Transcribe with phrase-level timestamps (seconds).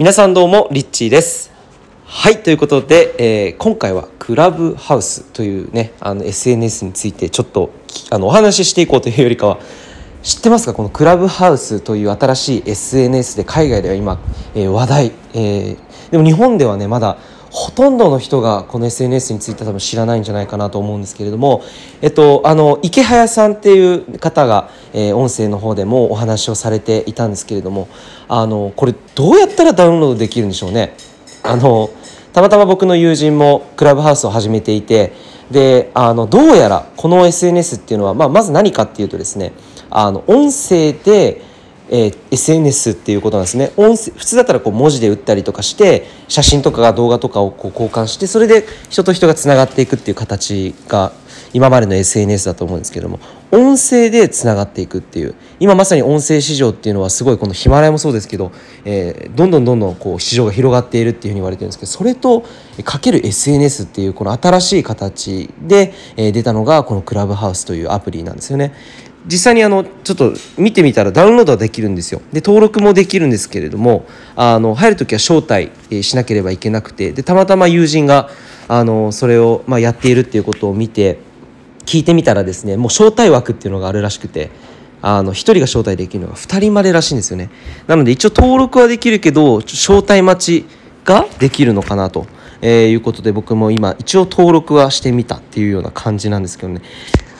[0.00, 1.52] 皆さんどうもリッチーです。
[2.04, 3.14] はいということで、
[3.46, 7.70] えー今回はクラブハウスというねあの SNS についてちょっと
[8.10, 9.58] あのお話ししていこうというよりかは
[10.24, 10.74] 知ってますか？
[10.74, 14.18] このクラブハウスという新しい SNS で海外では今、
[14.56, 15.76] えー話題、えー
[16.10, 17.18] でも日本ではねまだ
[17.50, 21.62] ほとんどの人がこの SNS について多分知らないんじゃないかなと思うんですけれども、
[22.02, 27.88] えっと、あの池早さんっていう方が、えー音声の方でもお話をされていたんですけれども
[28.28, 30.94] あのこれどうやったらダウンロードできるんでしょうね。
[31.42, 31.90] あの
[32.32, 35.12] たまたま僕の友人もクラブハウスを始めていて
[35.50, 39.52] であのどうやらこの SNS っていうのは、まあ、まず何かっていうとですね
[39.90, 41.42] あの音声で、
[41.90, 51.12] えー SNS っていうことなんですね音声普通だったらこう文字で打ったりとかして写真とか動画とかをこう交換してそれで人と人がつながっていくっていう形が
[51.54, 53.18] 今までの SNS だと思うんですけども
[53.50, 58.52] 音声でつながっていくっていう今まさに音声市場っていうのはすごいこのヒマラヤもそうですけど、
[58.84, 62.44] えーどんどんどんどんこう市場が広がっているっていうふうに言われてるんですけどそれと
[62.84, 68.74] かける SNS っていうこの新しい形で、えー出たのがこのクラブハウスというアプリなんですよね。
[69.28, 72.22] 実際にあのちょっと見てみたらダウンロードはできるんですよ。
[72.32, 75.70] で登録もできるんですけれどもあの入る時は招待
[76.02, 78.30] しなければいけなくてでたまたま友人が
[78.68, 81.18] あのそれを、ま、やっているっていうことを見て
[81.84, 84.50] 聞いてみたらですねもう招待枠っていうのがあるらしくて
[85.02, 87.50] あの1人が招待できるのが2人までらしいんですよね。
[87.86, 90.66] なので一応登録はできるけど招待待ち
[91.04, 92.26] ができるのかなと、
[92.60, 96.82] えいうことで僕も今一応登録はしてみたっていうような感じなんですけどね。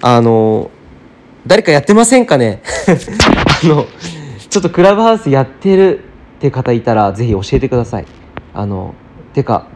[0.00, 0.70] あの
[1.46, 2.62] 誰かやってませんかね？
[3.64, 3.86] あの
[4.48, 6.00] ちょっとクラブハウスやってる
[6.38, 8.06] って方いたらぜひ教えてください。
[8.54, 8.94] あの
[9.34, 9.66] てか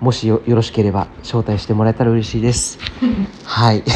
[0.00, 2.78] もしよよろしければ招待してもらえたら嬉しいです。
[3.44, 3.82] はい。
[3.84, 3.86] 今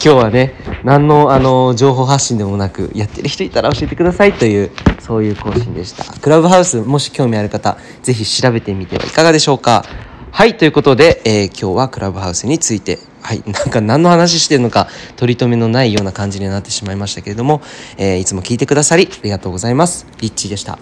[0.00, 6.04] 日はね何のあの情報発信でもなくやってる人いたら教えてくださいというそういう更新でした。
[6.04, 9.84] クラブハウスもし興味ある方ぜひ調べてみてはいかがでしょうか？
[10.30, 13.42] はいということで、えー今日はクラブハウスについてはい。
[13.44, 17.60] なんか何の話してるのか取り留めのないような感じになってしまいましたけれども、
[17.98, 20.06] えーいつも聞いてくださりありがとうございます。
[20.20, 20.78] リッチーでした。